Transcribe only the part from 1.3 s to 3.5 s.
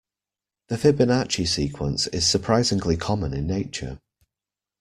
sequence is surprisingly common in